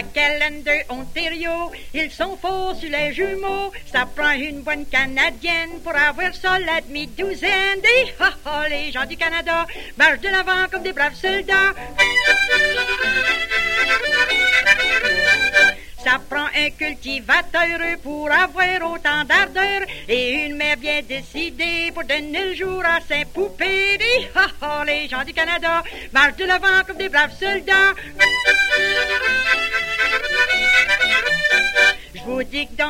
[0.00, 1.70] De Ontario.
[1.92, 3.70] Ils sont faux sur les jumeaux.
[3.92, 7.82] Ça prend une bonne Canadienne pour avoir ça la demi-douzaine.
[8.18, 9.66] Ha, ha, les gens du Canada
[9.98, 11.74] marchent de l'avant comme des braves soldats.
[16.02, 22.46] Ça prend un cultivateur pour avoir autant d'ardeur et une mère bien décidée pour donner
[22.46, 23.98] le jour à ses poupées.
[24.62, 27.92] Ha, les gens du Canada marchent de l'avant comme des braves soldats.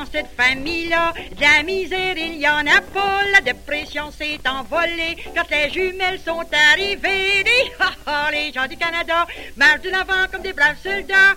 [0.00, 3.20] Dans cette famille-là, de la misère, il y en a pas.
[3.32, 7.44] La dépression s'est envolée quand les jumelles sont arrivées.
[7.44, 9.26] Des ha, ha, les gens du Canada
[9.56, 11.34] marchent de l'avant comme des braves soldats.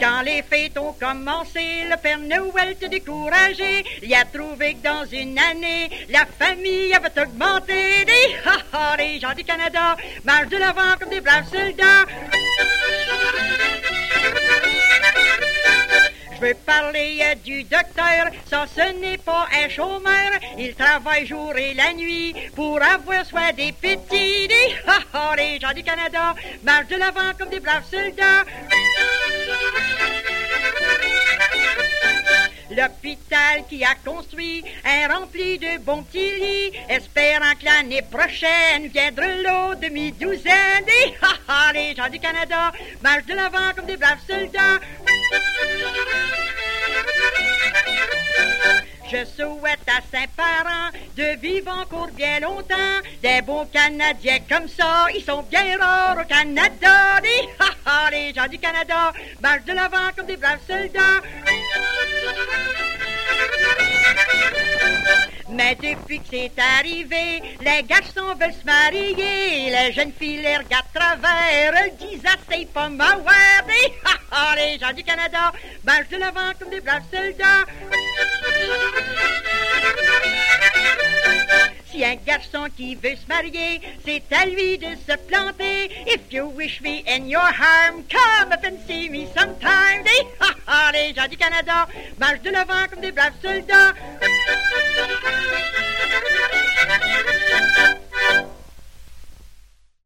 [0.00, 3.84] Quand les fêtes ont commencé, le Père Noël te découragé.
[4.02, 8.04] Il a trouvé que dans une année, la famille avait augmenté.
[8.04, 12.04] Des ha ha, les gens du Canada marchent de l'avant comme des braves soldats.
[16.44, 20.30] Je veux parler du docteur, ça ce n'est pas un chômeur.
[20.58, 24.48] Il travaille jour et la nuit pour avoir soin des petits.
[25.38, 28.44] Les gens du Canada marchent de l'avant comme des braves soldats.
[32.70, 39.26] L'hôpital qui a construit un rempli de bons petits lits, espérant que l'année prochaine viendra
[39.26, 40.84] l'eau demi-douzaine.
[41.74, 44.80] Les gens du Canada marchent de l'avant comme des braves soldats.
[49.10, 52.74] Je souhaite à Saint-Parent de vivre encore bien longtemps.
[53.22, 57.20] Des bons Canadiens comme ça, ils sont bien rares au Canada.
[57.86, 61.20] Ha, les gens du Canada marchent de l'avant comme des braves soldats.
[65.54, 69.70] Mais depuis que c'est arrivé, les garçons veulent se marier.
[69.70, 71.74] Les jeunes filles les regardent travers.
[71.76, 73.64] Elles disent assez pas m'avoir.
[73.66, 73.92] Des
[74.32, 75.52] ha les gens du Canada
[75.84, 77.64] marchent de l'avant comme des braves soldats.
[81.90, 85.90] Si un garçon qui veut se marier, c'est à lui de se planter.
[86.06, 90.04] If you wish me in your harm, come up and see me sometime.
[90.66, 91.86] Ha, les gens du Canada
[92.18, 93.94] marchent de l'avant comme des braves soldats.